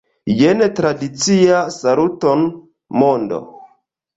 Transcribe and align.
Jen 0.37 0.63
tradicia 0.79 1.59
Saluton, 1.75 2.43
mondo! 3.03 3.43